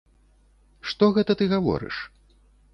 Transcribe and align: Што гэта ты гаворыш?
Што 0.93 1.11
гэта 1.19 1.37
ты 1.43 1.51
гаворыш? 1.55 2.03